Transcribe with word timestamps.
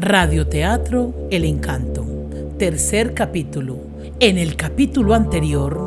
Radioteatro 0.00 1.12
El 1.28 1.44
Encanto. 1.44 2.06
Tercer 2.56 3.14
capítulo. 3.14 3.78
En 4.20 4.38
el 4.38 4.54
capítulo 4.54 5.12
anterior... 5.12 5.86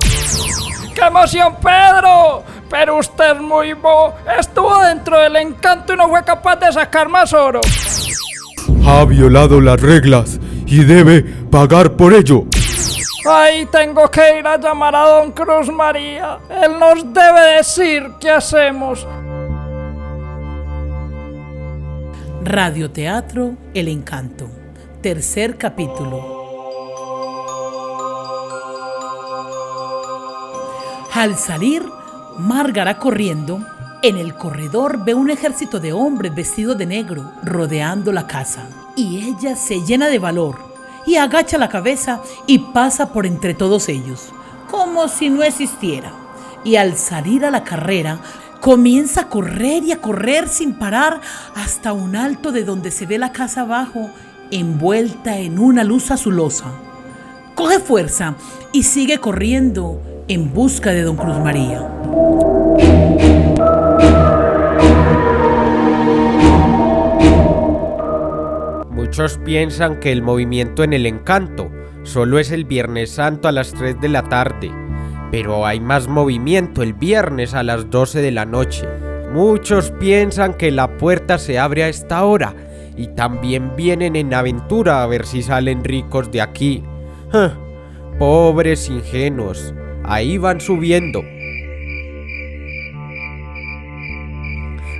¡Qué 0.93 1.01
emoción, 1.01 1.55
Pedro! 1.63 2.43
Pero 2.69 2.97
usted 2.97 3.35
es 3.35 3.41
muy 3.41 3.71
bo. 3.71 4.13
Estuvo 4.37 4.83
dentro 4.83 5.17
del 5.17 5.37
encanto 5.37 5.93
y 5.93 5.95
no 5.95 6.09
fue 6.09 6.25
capaz 6.25 6.57
de 6.57 6.73
sacar 6.73 7.07
más 7.07 7.31
oro. 7.33 7.61
Ha 8.85 9.05
violado 9.05 9.61
las 9.61 9.79
reglas 9.79 10.41
y 10.65 10.83
debe 10.83 11.23
pagar 11.49 11.93
por 11.93 12.13
ello. 12.13 12.43
Ay, 13.25 13.65
tengo 13.71 14.11
que 14.11 14.39
ir 14.39 14.45
a 14.45 14.57
llamar 14.57 14.93
a 14.93 15.07
don 15.07 15.31
Cruz 15.31 15.71
María. 15.71 16.37
Él 16.49 16.77
nos 16.77 17.13
debe 17.13 17.57
decir 17.57 18.03
qué 18.19 18.29
hacemos. 18.29 19.07
Radioteatro 22.43 23.55
El 23.75 23.87
Encanto. 23.87 24.49
Tercer 25.03 25.59
capítulo. 25.59 26.41
Al 31.13 31.37
salir, 31.37 31.83
Márgara 32.39 32.97
corriendo, 32.97 33.63
en 34.01 34.17
el 34.17 34.33
corredor 34.33 35.05
ve 35.05 35.13
un 35.13 35.29
ejército 35.29 35.79
de 35.79 35.93
hombres 35.93 36.33
vestidos 36.33 36.79
de 36.79 36.87
negro 36.87 37.31
rodeando 37.43 38.11
la 38.11 38.25
casa. 38.25 38.67
Y 38.95 39.29
ella 39.29 39.55
se 39.55 39.81
llena 39.85 40.07
de 40.07 40.17
valor 40.17 40.57
y 41.05 41.17
agacha 41.17 41.59
la 41.59 41.69
cabeza 41.69 42.23
y 42.47 42.57
pasa 42.57 43.13
por 43.13 43.27
entre 43.27 43.53
todos 43.53 43.87
ellos, 43.87 44.33
como 44.71 45.07
si 45.09 45.29
no 45.29 45.43
existiera. 45.43 46.11
Y 46.63 46.77
al 46.77 46.97
salir 46.97 47.45
a 47.45 47.51
la 47.51 47.63
carrera, 47.63 48.19
comienza 48.61 49.21
a 49.21 49.27
correr 49.27 49.83
y 49.83 49.91
a 49.91 49.97
correr 49.97 50.47
sin 50.47 50.75
parar 50.75 51.19
hasta 51.55 51.91
un 51.93 52.15
alto 52.15 52.51
de 52.51 52.63
donde 52.63 52.91
se 52.91 53.07
ve 53.07 53.17
la 53.17 53.33
casa 53.33 53.61
abajo, 53.61 54.11
envuelta 54.51 55.39
en 55.39 55.59
una 55.59 55.83
luz 55.83 56.11
azulosa. 56.11 56.71
Coge 57.55 57.79
fuerza 57.79 58.35
y 58.71 58.83
sigue 58.83 59.17
corriendo 59.17 59.99
en 60.27 60.53
busca 60.53 60.91
de 60.91 61.01
don 61.01 61.17
Cruz 61.17 61.39
María. 61.39 61.81
Muchos 68.91 69.39
piensan 69.39 69.99
que 69.99 70.11
el 70.11 70.21
movimiento 70.21 70.83
en 70.83 70.93
el 70.93 71.07
encanto 71.07 71.69
solo 72.03 72.37
es 72.37 72.51
el 72.51 72.65
Viernes 72.65 73.11
Santo 73.11 73.47
a 73.47 73.51
las 73.51 73.73
3 73.73 73.99
de 73.99 74.07
la 74.07 74.23
tarde, 74.23 74.71
pero 75.31 75.65
hay 75.65 75.79
más 75.79 76.09
movimiento 76.09 76.83
el 76.83 76.93
viernes 76.93 77.53
a 77.53 77.63
las 77.63 77.89
12 77.89 78.21
de 78.21 78.31
la 78.31 78.45
noche. 78.45 78.85
Muchos 79.33 79.91
piensan 79.91 80.55
que 80.55 80.71
la 80.71 80.97
puerta 80.97 81.37
se 81.37 81.57
abre 81.57 81.85
a 81.85 81.87
esta 81.87 82.25
hora 82.25 82.53
y 82.97 83.07
también 83.07 83.75
vienen 83.77 84.17
en 84.17 84.33
aventura 84.33 85.01
a 85.01 85.07
ver 85.07 85.25
si 85.25 85.41
salen 85.41 85.85
ricos 85.85 86.29
de 86.31 86.41
aquí. 86.41 86.83
¡Ja! 87.31 87.57
Pobres 88.19 88.89
ingenuos, 88.89 89.73
ahí 90.03 90.37
van 90.37 90.59
subiendo. 90.59 91.23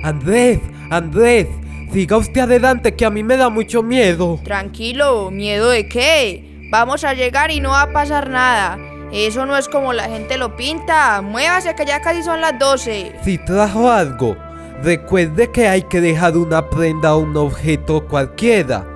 Andrés, 0.02 0.60
Andrés, 0.90 1.46
siga 1.92 2.16
usted 2.16 2.40
adelante 2.40 2.94
que 2.94 3.04
a 3.04 3.10
mí 3.10 3.22
me 3.22 3.36
da 3.36 3.50
mucho 3.50 3.82
miedo. 3.82 4.40
Tranquilo, 4.42 5.30
¿miedo 5.30 5.68
de 5.68 5.86
qué? 5.88 6.68
Vamos 6.70 7.04
a 7.04 7.12
llegar 7.12 7.50
y 7.50 7.60
no 7.60 7.68
va 7.68 7.82
a 7.82 7.92
pasar 7.92 8.30
nada. 8.30 8.78
Eso 9.12 9.44
no 9.44 9.56
es 9.58 9.68
como 9.68 9.92
la 9.92 10.04
gente 10.04 10.38
lo 10.38 10.56
pinta. 10.56 11.20
Muévase 11.20 11.74
que 11.74 11.84
ya 11.84 12.00
casi 12.00 12.22
son 12.22 12.40
las 12.40 12.58
12. 12.58 13.16
Si 13.22 13.36
trajo 13.38 13.90
algo, 13.90 14.36
recuerde 14.82 15.50
que 15.50 15.68
hay 15.68 15.82
que 15.82 16.00
dejar 16.00 16.36
una 16.36 16.70
prenda 16.70 17.14
o 17.14 17.18
un 17.18 17.36
objeto 17.36 18.06
cualquiera 18.06 18.86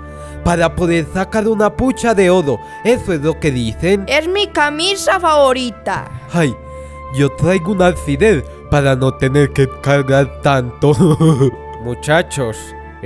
para 0.42 0.74
poder 0.74 1.06
sacar 1.12 1.46
una 1.46 1.74
pucha 1.76 2.14
de 2.14 2.30
oro. 2.30 2.58
Eso 2.82 3.12
es 3.12 3.20
lo 3.20 3.38
que 3.38 3.50
dicen. 3.50 4.04
Es 4.06 4.26
mi 4.26 4.46
camisa 4.46 5.20
favorita. 5.20 6.08
Ay, 6.32 6.54
yo 7.14 7.30
traigo 7.32 7.72
un 7.72 7.82
alfiler 7.82 8.42
para 8.70 8.96
no 8.96 9.12
tener 9.14 9.52
que 9.52 9.68
cargar 9.82 10.40
tanto. 10.40 10.94
Muchachos, 11.82 12.56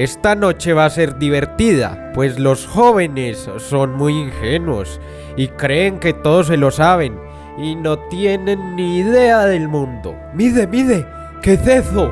esta 0.02 0.34
noche 0.34 0.72
va 0.72 0.86
a 0.86 0.90
ser 0.90 1.18
divertida, 1.18 2.10
pues 2.14 2.38
los 2.38 2.66
jóvenes 2.66 3.50
son 3.58 3.96
muy 3.96 4.14
ingenuos 4.14 4.98
y 5.36 5.48
creen 5.48 5.98
que 5.98 6.14
todos 6.14 6.46
se 6.46 6.56
lo 6.56 6.70
saben 6.70 7.18
y 7.58 7.76
no 7.76 7.98
tienen 8.08 8.76
ni 8.76 9.00
idea 9.00 9.44
del 9.44 9.68
mundo. 9.68 10.16
mide, 10.32 10.66
mide, 10.66 11.06
¿qué 11.42 11.52
es 11.52 11.66
eso? 11.66 12.10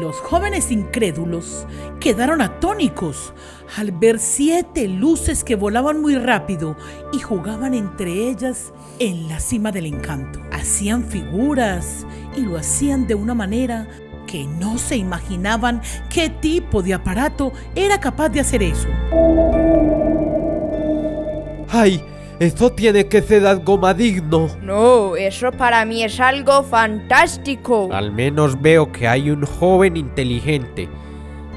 Los 0.00 0.16
jóvenes 0.16 0.70
incrédulos 0.70 1.66
quedaron 2.00 2.40
atónicos 2.40 3.34
al 3.76 3.92
ver 3.92 4.18
siete 4.18 4.88
luces 4.88 5.44
que 5.44 5.56
volaban 5.56 6.00
muy 6.00 6.16
rápido 6.16 6.74
y 7.12 7.18
jugaban 7.18 7.74
entre 7.74 8.30
ellas 8.30 8.72
en 8.98 9.28
la 9.28 9.40
cima 9.40 9.72
del 9.72 9.84
encanto. 9.84 10.40
Hacían 10.52 11.04
figuras 11.04 12.06
y 12.34 12.40
lo 12.40 12.56
hacían 12.56 13.06
de 13.06 13.14
una 13.14 13.34
manera 13.34 13.86
que 14.30 14.46
no 14.46 14.78
se 14.78 14.96
imaginaban 14.96 15.82
qué 16.08 16.28
tipo 16.28 16.82
de 16.82 16.94
aparato 16.94 17.52
era 17.74 17.98
capaz 17.98 18.28
de 18.28 18.38
hacer 18.38 18.62
eso. 18.62 18.86
Ay, 21.68 22.00
esto 22.38 22.70
tiene 22.70 23.08
que 23.08 23.22
ser 23.22 23.44
algo 23.44 23.76
maligno. 23.76 24.48
No, 24.62 25.16
eso 25.16 25.50
para 25.50 25.84
mí 25.84 26.04
es 26.04 26.20
algo 26.20 26.62
fantástico. 26.62 27.88
Al 27.92 28.12
menos 28.12 28.60
veo 28.60 28.92
que 28.92 29.08
hay 29.08 29.30
un 29.30 29.44
joven 29.44 29.96
inteligente. 29.96 30.88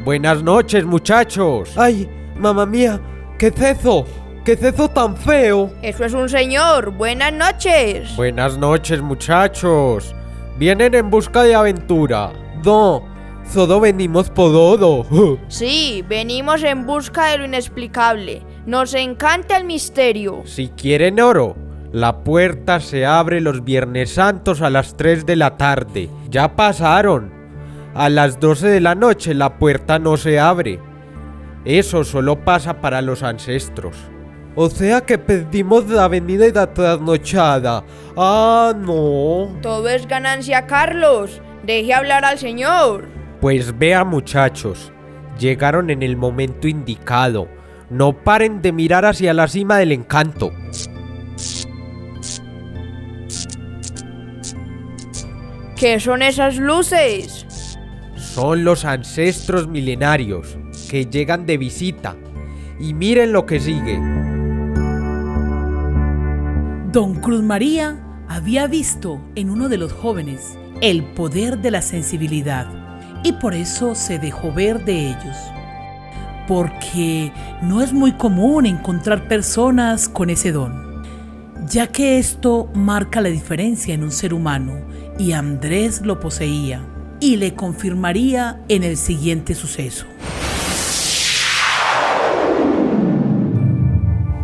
Buenas 0.03 0.41
noches, 0.41 0.83
muchachos. 0.83 1.77
Ay, 1.77 2.09
mamá 2.35 2.65
mía, 2.65 2.99
¿qué 3.37 3.47
es 3.47 3.61
eso? 3.61 4.05
¿Qué 4.43 4.53
es 4.53 4.63
eso 4.63 4.89
tan 4.89 5.15
feo? 5.15 5.71
Eso 5.83 6.05
es 6.05 6.13
un 6.13 6.27
señor. 6.27 6.89
Buenas 6.89 7.33
noches. 7.33 8.15
Buenas 8.15 8.57
noches, 8.57 8.99
muchachos. 8.99 10.15
Vienen 10.57 10.95
en 10.95 11.11
busca 11.11 11.43
de 11.43 11.53
aventura. 11.53 12.42
No, 12.63 13.03
solo 13.49 13.79
venimos 13.79 14.29
por 14.29 14.53
oro. 14.55 15.05
Sí, 15.47 16.03
venimos 16.07 16.63
en 16.63 16.85
busca 16.85 17.27
de 17.27 17.37
lo 17.39 17.45
inexplicable. 17.45 18.41
Nos 18.65 18.93
encanta 18.93 19.57
el 19.57 19.65
misterio. 19.65 20.41
Si 20.45 20.69
quieren 20.69 21.19
oro, 21.19 21.55
la 21.91 22.23
puerta 22.23 22.79
se 22.79 23.05
abre 23.05 23.41
los 23.41 23.63
Viernes 23.63 24.13
Santos 24.13 24.61
a 24.61 24.69
las 24.69 24.95
3 24.97 25.25
de 25.25 25.35
la 25.35 25.57
tarde. 25.57 26.09
Ya 26.29 26.55
pasaron. 26.55 27.31
A 27.93 28.09
las 28.09 28.39
12 28.39 28.67
de 28.67 28.79
la 28.79 28.95
noche 28.95 29.33
la 29.33 29.59
puerta 29.59 29.99
no 29.99 30.17
se 30.17 30.39
abre. 30.39 30.79
Eso 31.65 32.03
solo 32.03 32.43
pasa 32.43 32.81
para 32.81 33.01
los 33.01 33.21
ancestros. 33.23 33.95
O 34.55 34.69
sea 34.69 35.01
que 35.01 35.17
perdimos 35.17 35.87
la 35.89 36.05
avenida 36.05 36.47
y 36.47 36.51
la 36.51 36.73
trasnochada. 36.73 37.83
Ah, 38.15 38.73
no. 38.75 39.57
Todo 39.61 39.87
es 39.89 40.07
ganancia, 40.07 40.65
Carlos. 40.67 41.41
Deje 41.63 41.93
hablar 41.93 42.25
al 42.25 42.37
señor. 42.37 43.07
Pues 43.39 43.77
vea 43.77 44.03
muchachos, 44.03 44.91
llegaron 45.39 45.89
en 45.89 46.03
el 46.03 46.17
momento 46.17 46.67
indicado. 46.67 47.47
No 47.89 48.21
paren 48.23 48.61
de 48.61 48.73
mirar 48.73 49.05
hacia 49.05 49.33
la 49.33 49.47
cima 49.47 49.77
del 49.77 49.93
encanto. 49.93 50.51
¿Qué 55.77 55.99
son 56.01 56.21
esas 56.21 56.57
luces? 56.57 57.77
Son 58.17 58.65
los 58.65 58.83
ancestros 58.83 59.67
milenarios 59.67 60.57
que 60.89 61.05
llegan 61.05 61.45
de 61.45 61.57
visita. 61.57 62.17
Y 62.79 62.93
miren 62.93 63.31
lo 63.31 63.45
que 63.45 63.59
sigue. 63.61 63.99
Don 66.91 67.15
Cruz 67.21 67.41
María 67.41 68.03
había 68.27 68.67
visto 68.67 69.21
en 69.35 69.49
uno 69.49 69.69
de 69.69 69.77
los 69.77 69.93
jóvenes 69.93 70.57
el 70.83 71.05
poder 71.05 71.59
de 71.59 71.71
la 71.71 71.81
sensibilidad 71.81 72.67
y 73.23 73.31
por 73.31 73.53
eso 73.53 73.95
se 73.95 74.19
dejó 74.19 74.51
ver 74.51 74.83
de 74.83 75.11
ellos. 75.11 75.37
Porque 76.45 77.31
no 77.61 77.81
es 77.81 77.93
muy 77.93 78.11
común 78.11 78.65
encontrar 78.65 79.29
personas 79.29 80.09
con 80.09 80.29
ese 80.29 80.51
don, 80.51 81.01
ya 81.69 81.87
que 81.87 82.19
esto 82.19 82.69
marca 82.73 83.21
la 83.21 83.29
diferencia 83.29 83.93
en 83.93 84.03
un 84.03 84.11
ser 84.11 84.33
humano 84.33 84.81
y 85.17 85.31
Andrés 85.31 86.01
lo 86.01 86.19
poseía 86.19 86.85
y 87.21 87.37
le 87.37 87.55
confirmaría 87.55 88.61
en 88.67 88.83
el 88.83 88.97
siguiente 88.97 89.55
suceso. 89.55 90.05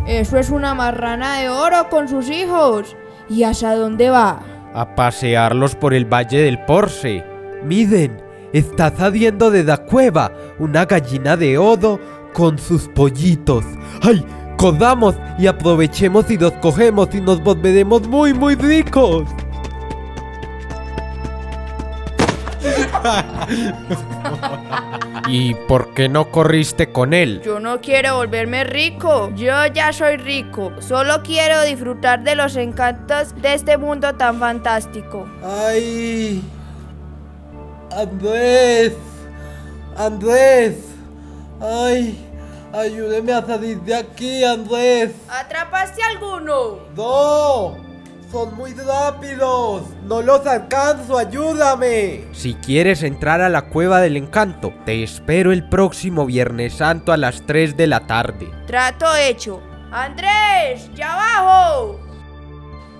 Eso 0.06 0.38
es 0.38 0.48
una 0.48 0.74
marrana 0.74 1.36
de 1.36 1.50
oro 1.50 1.90
con 1.90 2.08
sus 2.08 2.30
hijos. 2.30 2.96
¿Y 3.28 3.44
hacia 3.44 3.74
dónde 3.76 4.08
va? 4.08 4.49
A 4.74 4.94
pasearlos 4.94 5.74
por 5.74 5.94
el 5.94 6.04
Valle 6.04 6.42
del 6.42 6.58
Porce. 6.64 7.24
Miren, 7.64 8.22
está 8.52 8.94
saliendo 8.94 9.50
de 9.50 9.64
la 9.64 9.78
cueva 9.78 10.32
una 10.58 10.84
gallina 10.84 11.36
de 11.36 11.58
oro 11.58 12.00
con 12.32 12.58
sus 12.58 12.88
pollitos. 12.88 13.64
¡Ay! 14.02 14.24
Corramos 14.56 15.16
y 15.38 15.46
aprovechemos 15.46 16.30
y 16.30 16.36
los 16.36 16.52
cogemos 16.54 17.08
y 17.14 17.20
nos 17.20 17.42
volveremos 17.42 18.06
muy 18.06 18.34
muy 18.34 18.54
ricos. 18.56 19.24
¿Y 25.28 25.54
por 25.54 25.94
qué 25.94 26.08
no 26.08 26.30
corriste 26.30 26.90
con 26.90 27.14
él? 27.14 27.40
Yo 27.44 27.60
no 27.60 27.80
quiero 27.80 28.16
volverme 28.16 28.64
rico. 28.64 29.30
Yo 29.36 29.66
ya 29.66 29.92
soy 29.92 30.16
rico. 30.16 30.72
Solo 30.80 31.22
quiero 31.22 31.62
disfrutar 31.62 32.22
de 32.24 32.34
los 32.34 32.56
encantos 32.56 33.34
de 33.40 33.54
este 33.54 33.76
mundo 33.76 34.14
tan 34.14 34.38
fantástico. 34.38 35.28
¡Ay! 35.44 36.42
Andrés. 37.96 38.94
Andrés. 39.96 40.76
¡Ay! 41.60 42.26
Ayúdeme 42.72 43.32
a 43.32 43.44
salir 43.44 43.80
de 43.80 43.94
aquí, 43.94 44.44
Andrés. 44.44 45.12
¿Atrapaste 45.28 46.02
alguno? 46.02 46.78
¡No! 46.96 47.89
¡Son 48.30 48.54
muy 48.54 48.74
rápidos! 48.74 49.82
¡No 50.04 50.22
los 50.22 50.46
alcanzo! 50.46 51.18
¡Ayúdame! 51.18 52.26
Si 52.30 52.54
quieres 52.54 53.02
entrar 53.02 53.40
a 53.40 53.48
la 53.48 53.62
cueva 53.62 54.00
del 54.00 54.16
encanto, 54.16 54.72
te 54.84 55.02
espero 55.02 55.50
el 55.50 55.68
próximo 55.68 56.26
Viernes 56.26 56.74
Santo 56.74 57.12
a 57.12 57.16
las 57.16 57.44
3 57.44 57.76
de 57.76 57.88
la 57.88 58.06
tarde. 58.06 58.48
Trato 58.68 59.06
hecho. 59.16 59.60
Andrés, 59.90 60.88
ya 60.94 61.14
abajo. 61.14 61.98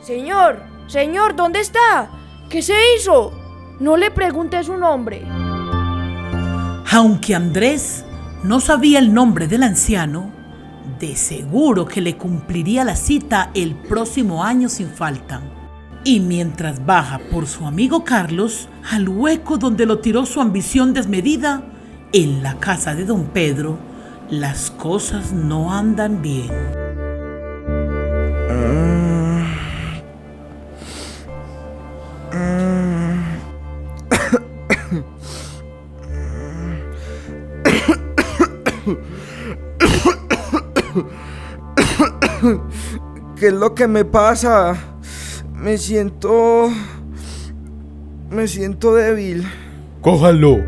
Señor, 0.02 0.64
señor, 0.88 1.36
¿dónde 1.36 1.60
está? 1.60 2.10
¿Qué 2.48 2.60
se 2.60 2.74
hizo? 2.96 3.32
No 3.78 3.96
le 3.96 4.10
pregunte 4.10 4.64
su 4.64 4.76
nombre. 4.76 5.22
Aunque 6.90 7.36
Andrés 7.36 8.04
no 8.42 8.58
sabía 8.58 8.98
el 8.98 9.14
nombre 9.14 9.46
del 9.46 9.62
anciano, 9.62 10.39
de 11.00 11.16
seguro 11.16 11.86
que 11.86 12.00
le 12.00 12.16
cumpliría 12.16 12.84
la 12.84 12.94
cita 12.94 13.50
el 13.54 13.74
próximo 13.74 14.44
año 14.44 14.68
sin 14.68 14.88
falta. 14.88 15.40
Y 16.04 16.20
mientras 16.20 16.84
baja 16.86 17.18
por 17.30 17.46
su 17.46 17.66
amigo 17.66 18.04
Carlos 18.04 18.68
al 18.90 19.08
hueco 19.08 19.58
donde 19.58 19.86
lo 19.86 19.98
tiró 19.98 20.26
su 20.26 20.40
ambición 20.40 20.92
desmedida, 20.92 21.64
en 22.12 22.42
la 22.42 22.58
casa 22.58 22.94
de 22.94 23.04
don 23.04 23.26
Pedro, 23.26 23.78
las 24.30 24.70
cosas 24.70 25.32
no 25.32 25.72
andan 25.72 26.22
bien. 26.22 26.50
¿Qué 43.40 43.46
es 43.46 43.54
lo 43.54 43.74
que 43.74 43.88
me 43.88 44.04
pasa? 44.04 44.76
Me 45.54 45.78
siento... 45.78 46.68
Me 48.28 48.46
siento 48.46 48.94
débil. 48.94 49.50
Cójalo 50.02 50.58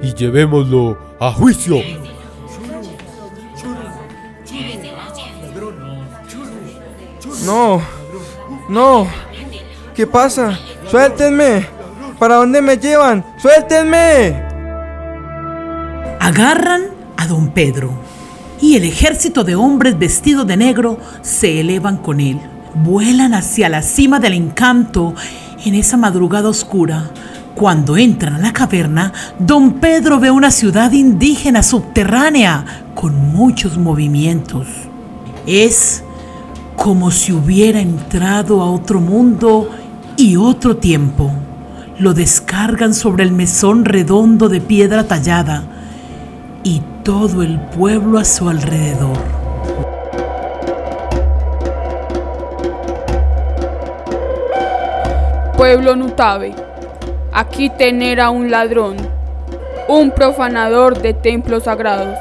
y 0.00 0.14
llevémoslo 0.14 0.96
a 1.20 1.30
juicio. 1.32 1.76
No, 7.44 7.82
no. 8.70 9.06
¿Qué 9.94 10.06
pasa? 10.06 10.58
Suéltenme. 10.90 11.66
¿Para 12.18 12.36
dónde 12.36 12.62
me 12.62 12.78
llevan? 12.78 13.26
Suéltenme. 13.36 14.42
Agarran 16.18 16.84
a 17.18 17.26
don 17.26 17.52
Pedro 17.52 18.15
y 18.60 18.76
el 18.76 18.84
ejército 18.84 19.44
de 19.44 19.54
hombres 19.54 19.98
vestidos 19.98 20.46
de 20.46 20.56
negro 20.56 20.98
se 21.22 21.60
elevan 21.60 21.98
con 21.98 22.20
él. 22.20 22.40
Vuelan 22.74 23.34
hacia 23.34 23.68
la 23.68 23.82
cima 23.82 24.18
del 24.20 24.34
encanto 24.34 25.14
en 25.64 25.74
esa 25.74 25.96
madrugada 25.96 26.48
oscura. 26.48 27.10
Cuando 27.54 27.96
entran 27.96 28.34
a 28.34 28.38
la 28.38 28.52
caverna, 28.52 29.12
don 29.38 29.74
Pedro 29.74 30.20
ve 30.20 30.30
una 30.30 30.50
ciudad 30.50 30.92
indígena 30.92 31.62
subterránea 31.62 32.84
con 32.94 33.32
muchos 33.32 33.78
movimientos. 33.78 34.66
Es 35.46 36.02
como 36.76 37.10
si 37.10 37.32
hubiera 37.32 37.80
entrado 37.80 38.60
a 38.60 38.70
otro 38.70 39.00
mundo 39.00 39.70
y 40.16 40.36
otro 40.36 40.76
tiempo. 40.76 41.32
Lo 41.98 42.12
descargan 42.12 42.92
sobre 42.94 43.24
el 43.24 43.32
mesón 43.32 43.86
redondo 43.86 44.50
de 44.50 44.60
piedra 44.60 45.04
tallada 45.04 45.64
y 46.62 46.82
todo 47.06 47.42
el 47.42 47.60
pueblo 47.60 48.18
a 48.18 48.24
su 48.24 48.48
alrededor. 48.48 49.16
Pueblo 55.56 55.94
Nutabe, 55.94 56.52
aquí 57.32 57.70
tener 57.70 58.20
a 58.20 58.30
un 58.30 58.50
ladrón, 58.50 58.96
un 59.86 60.10
profanador 60.10 61.00
de 61.00 61.14
templos 61.14 61.62
sagrados. 61.62 62.18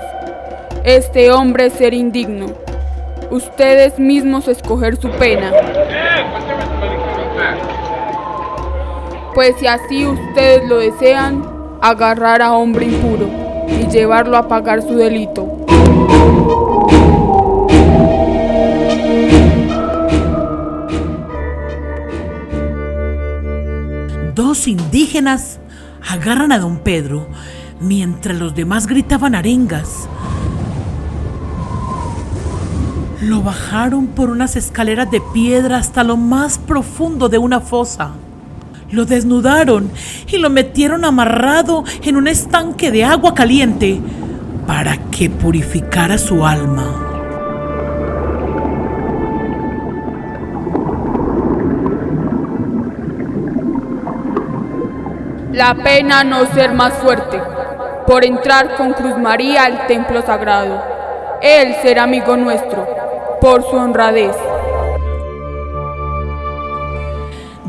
Este 0.84 1.32
hombre 1.32 1.72
ser 1.72 1.96
indigno. 1.96 2.46
Ustedes 3.32 3.98
mismos 3.98 4.48
escoger 4.48 4.98
su 4.98 5.10
pena. 5.10 5.52
Pues 9.34 9.56
si 9.58 9.66
así 9.66 10.06
ustedes 10.06 10.70
lo 10.70 10.78
desean, 10.78 11.44
agarrar 11.82 12.44
a 12.44 12.54
hombre 12.54 12.86
impuro 12.86 13.45
y 13.68 13.88
llevarlo 13.88 14.38
a 14.38 14.48
pagar 14.48 14.82
su 14.82 14.96
delito. 14.96 15.66
Dos 24.34 24.68
indígenas 24.68 25.60
agarran 26.10 26.52
a 26.52 26.60
don 26.60 26.80
Pedro 26.80 27.28
mientras 27.80 28.38
los 28.38 28.54
demás 28.56 28.88
gritaban 28.88 29.36
arengas. 29.36 30.08
Lo 33.22 33.42
bajaron 33.42 34.08
por 34.08 34.30
unas 34.30 34.56
escaleras 34.56 35.10
de 35.10 35.22
piedra 35.34 35.78
hasta 35.78 36.04
lo 36.04 36.18
más 36.18 36.58
profundo 36.58 37.30
de 37.30 37.38
una 37.38 37.62
fosa. 37.62 38.12
Lo 38.92 39.06
desnudaron 39.06 39.90
y 40.28 40.38
lo 40.38 40.50
metieron 40.50 41.06
amarrado 41.06 41.84
en 42.04 42.16
un 42.18 42.28
estanque 42.28 42.92
de 42.92 43.04
agua 43.04 43.34
caliente 43.34 44.00
para 44.68 44.98
que 45.10 45.30
purificara 45.30 46.18
su 46.18 46.46
alma. 46.46 47.06
La 55.52 55.74
pena 55.74 56.24
no 56.24 56.46
ser 56.48 56.74
más 56.74 56.94
fuerte 56.96 57.42
por 58.06 58.26
entrar 58.26 58.76
con 58.76 58.94
Cruz 58.94 59.18
María 59.18 59.64
al 59.64 59.88
templo 59.88 60.22
sagrado. 60.22 60.84
Él 61.42 61.76
será 61.82 62.04
amigo 62.04 62.36
nuestro 62.36 62.86
por 63.40 63.64
su 63.64 63.76
honradez. 63.76 64.36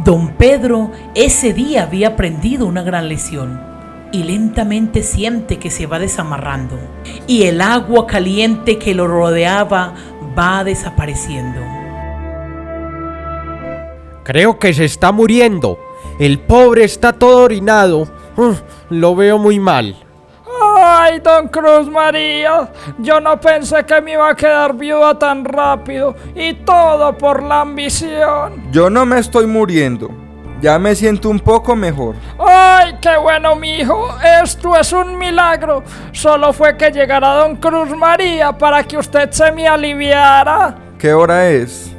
Don 0.07 0.29
Pedro 0.35 0.93
ese 1.17 1.53
día 1.53 1.83
había 1.83 2.11
aprendido 2.11 2.67
una 2.67 2.85
gran 2.85 3.09
lección 3.09 3.61
y 4.13 4.23
lentamente 4.23 5.03
siente 5.03 5.59
que 5.59 5.69
se 5.69 5.87
va 5.87 5.99
desamarrando 5.99 6.79
y 7.27 7.43
el 7.43 7.61
agua 7.61 8.07
caliente 8.07 8.79
que 8.79 8.95
lo 8.95 9.09
rodeaba 9.09 9.95
va 10.39 10.63
desapareciendo. 10.63 11.61
Creo 14.23 14.61
que 14.61 14.73
se 14.75 14.85
está 14.85 15.11
muriendo. 15.11 15.77
El 16.21 16.39
pobre 16.39 16.85
está 16.85 17.13
todo 17.13 17.43
orinado. 17.43 18.07
Lo 18.91 19.17
veo 19.17 19.39
muy 19.39 19.59
mal. 19.59 20.06
Ay, 21.07 21.21
don 21.21 21.47
Cruz 21.47 21.89
María, 21.89 22.69
yo 22.99 23.21
no 23.21 23.41
pensé 23.41 23.85
que 23.85 24.01
me 24.01 24.15
iba 24.15 24.29
a 24.29 24.35
quedar 24.35 24.75
viuda 24.75 25.17
tan 25.17 25.45
rápido 25.45 26.17
y 26.35 26.53
todo 26.55 27.17
por 27.17 27.45
la 27.45 27.61
ambición. 27.61 28.73
Yo 28.73 28.91
no 28.91 29.07
me 29.07 29.21
estoy 29.21 29.47
muriendo. 29.47 30.11
Ya 30.61 30.81
me 30.81 30.97
siento 30.97 31.29
un 31.29 31.39
poco 31.39 31.77
mejor. 31.77 32.17
Ay, 32.41 32.97
qué 33.01 33.17
bueno, 33.19 33.55
mi 33.55 33.77
hijo. 33.77 34.09
Esto 34.43 34.77
es 34.77 34.93
un 34.93 35.17
milagro. 35.17 35.85
Solo 36.11 36.53
fue 36.53 36.77
que 36.77 36.91
llegara 36.91 37.35
don 37.35 37.55
Cruz 37.57 37.97
María 37.97 38.51
para 38.51 38.83
que 38.83 38.99
usted 38.99 39.31
se 39.31 39.53
me 39.53 39.69
aliviara. 39.69 40.77
¿Qué 40.99 41.13
hora 41.13 41.49
es? 41.51 41.95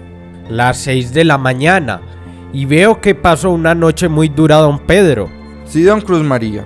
Las 0.50 0.80
6 0.80 1.14
de 1.14 1.24
la 1.24 1.38
mañana. 1.38 2.02
Y 2.52 2.66
veo 2.66 3.00
que 3.00 3.16
pasó 3.16 3.52
una 3.52 3.74
noche 3.74 4.10
muy 4.10 4.28
dura 4.28 4.58
don 4.58 4.80
Pedro. 4.80 5.30
Sí, 5.64 5.84
don 5.84 6.02
Cruz 6.02 6.24
María. 6.24 6.66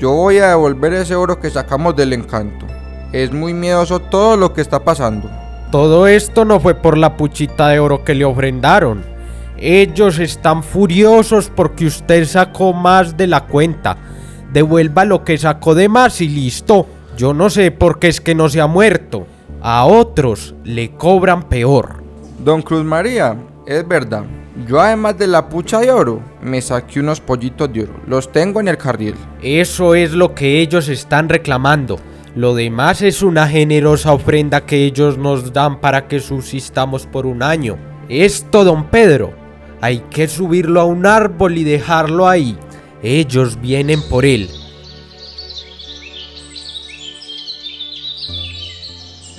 Yo 0.00 0.12
voy 0.12 0.38
a 0.38 0.48
devolver 0.48 0.94
ese 0.94 1.14
oro 1.14 1.38
que 1.38 1.50
sacamos 1.50 1.94
del 1.94 2.14
encanto. 2.14 2.64
Es 3.12 3.32
muy 3.34 3.52
miedoso 3.52 4.00
todo 4.00 4.34
lo 4.34 4.54
que 4.54 4.62
está 4.62 4.82
pasando. 4.82 5.30
Todo 5.70 6.06
esto 6.06 6.46
no 6.46 6.58
fue 6.58 6.74
por 6.74 6.96
la 6.96 7.18
puchita 7.18 7.68
de 7.68 7.80
oro 7.80 8.02
que 8.02 8.14
le 8.14 8.24
ofrendaron. 8.24 9.04
Ellos 9.58 10.18
están 10.18 10.62
furiosos 10.62 11.52
porque 11.54 11.84
usted 11.84 12.24
sacó 12.24 12.72
más 12.72 13.18
de 13.18 13.26
la 13.26 13.44
cuenta. 13.44 13.98
Devuelva 14.50 15.04
lo 15.04 15.22
que 15.22 15.36
sacó 15.36 15.74
de 15.74 15.90
más 15.90 16.22
y 16.22 16.30
listo. 16.30 16.86
Yo 17.18 17.34
no 17.34 17.50
sé 17.50 17.70
por 17.70 17.98
qué 17.98 18.08
es 18.08 18.22
que 18.22 18.34
no 18.34 18.48
se 18.48 18.62
ha 18.62 18.66
muerto. 18.66 19.26
A 19.60 19.84
otros 19.84 20.54
le 20.64 20.92
cobran 20.92 21.42
peor. 21.42 22.02
Don 22.42 22.62
Cruz 22.62 22.84
María, 22.84 23.36
es 23.66 23.86
verdad. 23.86 24.24
Yo 24.66 24.80
además 24.80 25.16
de 25.18 25.26
la 25.26 25.48
pucha 25.48 25.80
de 25.80 25.90
oro, 25.90 26.22
me 26.42 26.60
saqué 26.60 27.00
unos 27.00 27.20
pollitos 27.20 27.72
de 27.72 27.84
oro. 27.84 28.00
Los 28.06 28.32
tengo 28.32 28.60
en 28.60 28.68
el 28.68 28.76
carril. 28.76 29.14
Eso 29.42 29.94
es 29.94 30.12
lo 30.12 30.34
que 30.34 30.60
ellos 30.60 30.88
están 30.88 31.28
reclamando. 31.28 31.98
Lo 32.34 32.54
demás 32.54 33.02
es 33.02 33.22
una 33.22 33.48
generosa 33.48 34.12
ofrenda 34.12 34.64
que 34.66 34.84
ellos 34.84 35.18
nos 35.18 35.52
dan 35.52 35.80
para 35.80 36.06
que 36.06 36.20
subsistamos 36.20 37.06
por 37.06 37.26
un 37.26 37.42
año. 37.42 37.76
Esto, 38.08 38.64
don 38.64 38.88
Pedro, 38.88 39.34
hay 39.80 40.00
que 40.10 40.28
subirlo 40.28 40.80
a 40.80 40.84
un 40.84 41.06
árbol 41.06 41.56
y 41.58 41.64
dejarlo 41.64 42.28
ahí. 42.28 42.56
Ellos 43.02 43.60
vienen 43.60 44.02
por 44.08 44.24
él. 44.24 44.50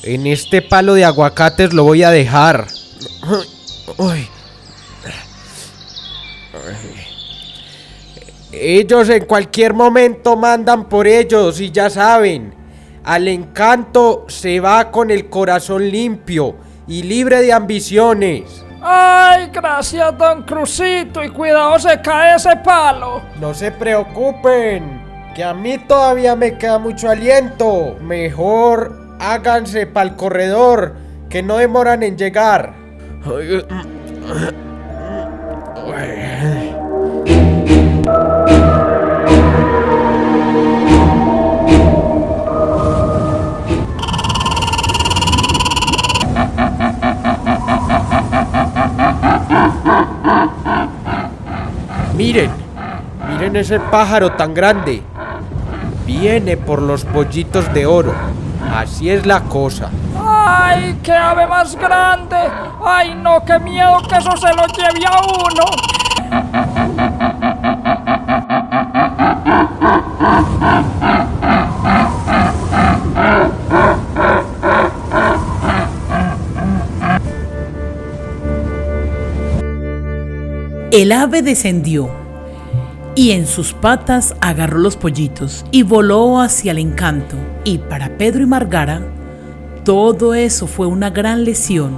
En 0.03 0.25
este 0.25 0.61
palo 0.61 0.95
de 0.95 1.05
aguacates 1.05 1.73
lo 1.73 1.83
voy 1.83 2.03
a 2.03 2.09
dejar. 2.09 2.67
Uy. 3.97 4.27
Ellos 8.51 9.09
en 9.09 9.25
cualquier 9.25 9.73
momento 9.73 10.35
mandan 10.35 10.89
por 10.89 11.07
ellos 11.07 11.61
y 11.61 11.71
ya 11.71 11.89
saben. 11.89 12.53
Al 13.03 13.27
encanto 13.27 14.25
se 14.27 14.59
va 14.59 14.91
con 14.91 15.09
el 15.09 15.29
corazón 15.29 15.89
limpio 15.89 16.55
y 16.87 17.03
libre 17.03 17.41
de 17.41 17.53
ambiciones. 17.53 18.65
Ay, 18.81 19.49
gracias, 19.53 20.17
don 20.17 20.43
Crucito, 20.43 21.23
y 21.23 21.29
cuidado 21.29 21.79
se 21.79 22.01
cae 22.01 22.35
ese 22.35 22.55
palo. 22.57 23.21
No 23.39 23.53
se 23.53 23.71
preocupen, 23.71 25.01
que 25.33 25.43
a 25.43 25.53
mí 25.53 25.77
todavía 25.87 26.35
me 26.35 26.57
queda 26.57 26.77
mucho 26.77 27.09
aliento. 27.09 27.95
Mejor 28.01 29.15
háganse 29.19 29.87
para 29.87 30.09
el 30.09 30.15
corredor, 30.15 30.95
que 31.29 31.41
no 31.41 31.57
demoran 31.57 32.03
en 32.03 32.17
llegar. 32.17 32.73
Miren, 52.21 52.51
miren 53.27 53.55
ese 53.55 53.79
pájaro 53.79 54.33
tan 54.33 54.53
grande. 54.53 55.01
Viene 56.05 56.55
por 56.55 56.79
los 56.79 57.03
pollitos 57.03 57.73
de 57.73 57.87
oro. 57.87 58.13
Así 58.71 59.09
es 59.09 59.25
la 59.25 59.41
cosa. 59.41 59.89
¡Ay, 60.23 60.99
qué 61.01 61.13
ave 61.13 61.47
más 61.47 61.75
grande! 61.75 62.37
¡Ay, 62.85 63.15
no, 63.15 63.43
qué 63.43 63.57
miedo 63.57 64.03
que 64.07 64.17
eso 64.17 64.37
se 64.37 64.53
lo 64.53 64.67
lleve 64.67 65.03
a 65.03 65.19
uno! 65.19 65.90
El 80.91 81.13
ave 81.13 81.41
descendió 81.41 82.09
y 83.15 83.31
en 83.31 83.47
sus 83.47 83.71
patas 83.71 84.35
agarró 84.41 84.77
los 84.77 84.97
pollitos 84.97 85.65
y 85.71 85.83
voló 85.83 86.41
hacia 86.41 86.73
el 86.73 86.79
encanto. 86.79 87.37
Y 87.63 87.77
para 87.77 88.17
Pedro 88.17 88.43
y 88.43 88.45
Margara, 88.45 89.01
todo 89.85 90.33
eso 90.33 90.67
fue 90.67 90.87
una 90.87 91.09
gran 91.09 91.45
lesión 91.45 91.93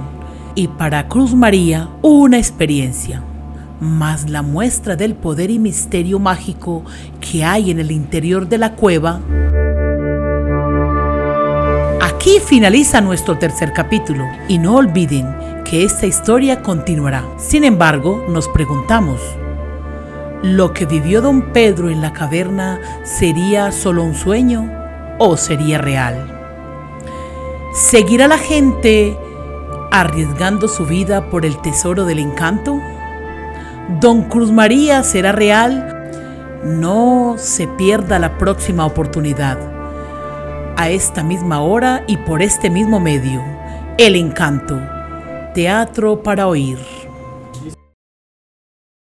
y 0.54 0.68
para 0.68 1.08
Cruz 1.08 1.34
María 1.34 1.88
una 2.02 2.38
experiencia. 2.38 3.20
Mas 3.80 4.30
la 4.30 4.42
muestra 4.42 4.94
del 4.94 5.16
poder 5.16 5.50
y 5.50 5.58
misterio 5.58 6.20
mágico 6.20 6.84
que 7.20 7.44
hay 7.44 7.72
en 7.72 7.80
el 7.80 7.90
interior 7.90 8.48
de 8.48 8.58
la 8.58 8.76
cueva 8.76 9.20
Aquí 12.24 12.38
finaliza 12.40 13.02
nuestro 13.02 13.36
tercer 13.36 13.74
capítulo 13.74 14.24
y 14.48 14.56
no 14.56 14.76
olviden 14.76 15.26
que 15.74 15.82
esta 15.82 16.06
historia 16.06 16.62
continuará. 16.62 17.24
Sin 17.36 17.64
embargo, 17.64 18.24
nos 18.28 18.46
preguntamos, 18.46 19.20
¿lo 20.40 20.72
que 20.72 20.86
vivió 20.86 21.20
don 21.20 21.52
Pedro 21.52 21.90
en 21.90 22.00
la 22.00 22.12
caverna 22.12 22.78
sería 23.02 23.72
solo 23.72 24.04
un 24.04 24.14
sueño 24.14 24.70
o 25.18 25.36
sería 25.36 25.78
real? 25.78 26.30
¿Seguirá 27.72 28.28
la 28.28 28.38
gente 28.38 29.18
arriesgando 29.90 30.68
su 30.68 30.86
vida 30.86 31.28
por 31.28 31.44
el 31.44 31.60
tesoro 31.60 32.04
del 32.04 32.20
encanto? 32.20 32.80
¿Don 33.98 34.28
Cruz 34.28 34.52
María 34.52 35.02
será 35.02 35.32
real? 35.32 36.08
No 36.62 37.34
se 37.36 37.66
pierda 37.66 38.20
la 38.20 38.38
próxima 38.38 38.86
oportunidad 38.86 39.58
a 40.76 40.88
esta 40.88 41.24
misma 41.24 41.62
hora 41.62 42.04
y 42.06 42.16
por 42.18 42.42
este 42.42 42.70
mismo 42.70 43.00
medio. 43.00 43.42
El 43.98 44.14
encanto. 44.14 44.93
Teatro 45.54 46.20
para 46.20 46.48
oír. 46.48 46.93